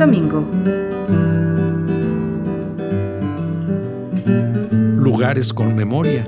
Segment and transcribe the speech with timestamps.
[0.00, 0.40] Domingo.
[4.96, 6.26] Lugares con memoria.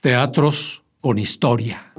[0.00, 1.95] Teatros con historia.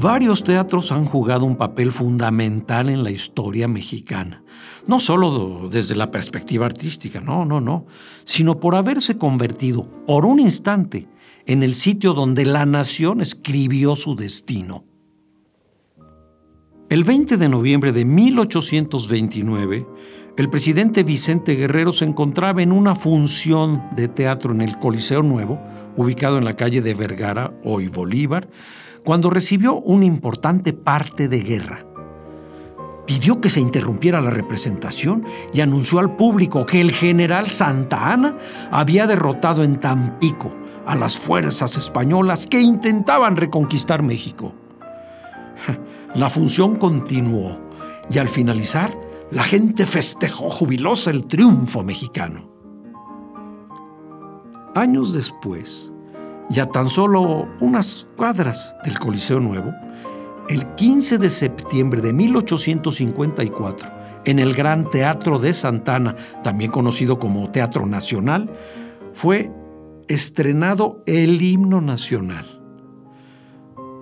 [0.00, 4.44] Varios teatros han jugado un papel fundamental en la historia mexicana,
[4.86, 7.86] no solo desde la perspectiva artística, no, no, no,
[8.22, 11.08] sino por haberse convertido por un instante
[11.46, 14.84] en el sitio donde la nación escribió su destino.
[16.90, 19.84] El 20 de noviembre de 1829,
[20.36, 25.58] el presidente Vicente Guerrero se encontraba en una función de teatro en el Coliseo Nuevo,
[25.96, 28.48] ubicado en la calle de Vergara, hoy Bolívar,
[29.04, 31.84] cuando recibió una importante parte de guerra.
[33.06, 38.36] Pidió que se interrumpiera la representación y anunció al público que el general Santa Ana
[38.70, 40.54] había derrotado en Tampico
[40.84, 44.52] a las fuerzas españolas que intentaban reconquistar México.
[46.14, 47.58] La función continuó
[48.10, 52.48] y al finalizar la gente festejó jubilosa el triunfo mexicano.
[54.74, 55.92] Años después,
[56.50, 59.72] y a tan solo unas cuadras del Coliseo Nuevo,
[60.48, 63.90] el 15 de septiembre de 1854,
[64.24, 68.50] en el Gran Teatro de Santana, también conocido como Teatro Nacional,
[69.12, 69.50] fue
[70.08, 72.46] estrenado el himno nacional.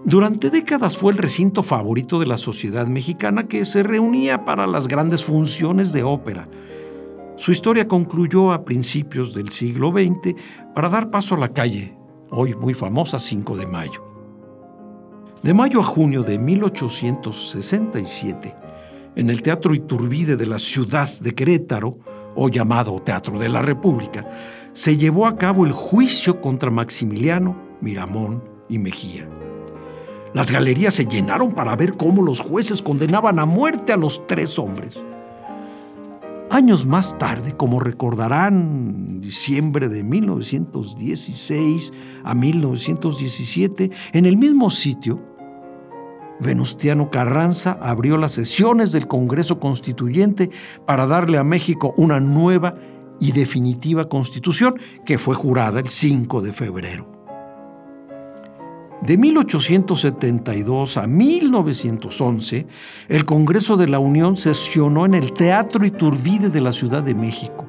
[0.05, 4.87] Durante décadas fue el recinto favorito de la sociedad mexicana que se reunía para las
[4.87, 6.49] grandes funciones de ópera.
[7.35, 10.37] Su historia concluyó a principios del siglo XX
[10.77, 11.97] para dar paso a la calle,
[12.37, 14.05] hoy muy famosa 5 de mayo.
[15.43, 18.55] De mayo a junio de 1867,
[19.17, 21.97] en el Teatro Iturbide de la ciudad de Querétaro,
[22.39, 24.29] o llamado Teatro de la República,
[24.75, 29.27] se llevó a cabo el juicio contra Maximiliano, Miramón y Mejía.
[30.35, 34.59] Las galerías se llenaron para ver cómo los jueces condenaban a muerte a los tres
[34.59, 34.99] hombres.
[36.51, 41.93] Años más tarde, como recordarán, diciembre de 1916
[42.25, 45.21] a 1917, en el mismo sitio,
[46.39, 50.51] Venustiano Carranza abrió las sesiones del Congreso Constituyente
[50.87, 52.77] para darle a México una nueva
[53.19, 57.16] y definitiva constitución que fue jurada el 5 de febrero.
[59.03, 62.67] De 1872 a 1911,
[63.09, 67.69] el Congreso de la Unión sesionó en el Teatro Iturbide de la Ciudad de México.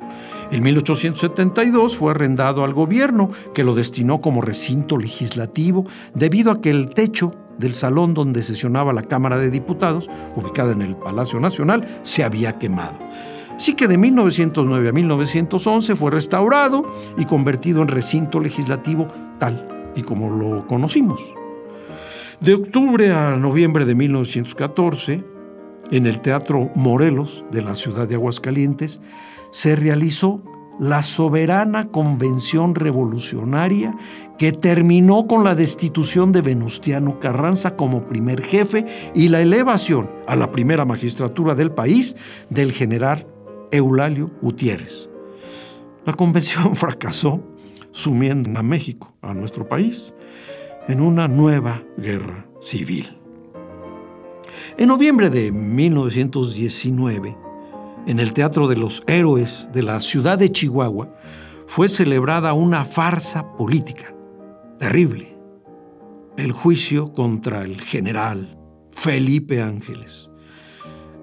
[0.52, 5.86] En 1872 fue arrendado al gobierno, que lo destinó como recinto legislativo,
[6.16, 10.82] debido a que el techo del salón donde sesionaba la Cámara de Diputados, ubicada en
[10.82, 12.98] el Palacio Nacional, se había quemado.
[13.54, 16.84] Así que de 1909 a 1911 fue restaurado
[17.18, 19.08] y convertido en recinto legislativo
[19.40, 21.22] tal y como lo conocimos.
[22.40, 25.24] De octubre a noviembre de 1914,
[25.92, 29.02] en el Teatro Morelos de la ciudad de Aguascalientes,
[29.52, 30.44] se realizó
[30.80, 33.96] la soberana convención revolucionaria
[34.38, 40.36] que terminó con la destitución de Venustiano Carranza como primer jefe y la elevación a
[40.36, 42.16] la primera magistratura del país
[42.50, 43.26] del general
[43.72, 45.10] Eulalio Gutiérrez.
[46.06, 47.42] La convención fracasó
[47.92, 50.14] sumiendo a México, a nuestro país,
[50.88, 53.18] en una nueva guerra civil.
[54.78, 57.38] En noviembre de 1919,
[58.08, 61.14] en el Teatro de los Héroes de la ciudad de Chihuahua,
[61.66, 64.16] fue celebrada una farsa política
[64.80, 65.38] terrible,
[66.38, 68.58] el juicio contra el general
[68.92, 70.30] Felipe Ángeles,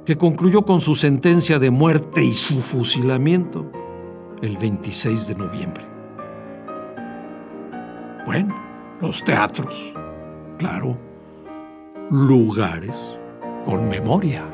[0.04, 3.70] que concluyó con su sentencia de muerte y su fusilamiento
[4.42, 5.93] el 26 de noviembre.
[8.26, 8.54] Bueno,
[9.02, 9.92] los teatros,
[10.58, 10.96] claro,
[12.10, 12.96] lugares
[13.64, 14.44] con memoria.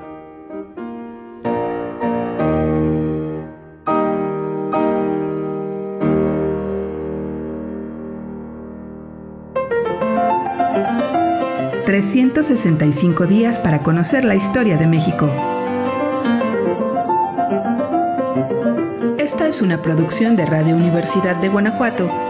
[11.87, 15.29] ...365 días para conocer la historia de México.
[19.19, 22.30] Esta es una producción de Radio Universidad de Guanajuato